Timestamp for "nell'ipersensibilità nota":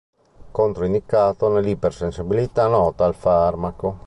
1.49-3.05